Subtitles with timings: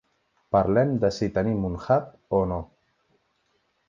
[0.55, 2.59] Parlem de si tenim un hub o no.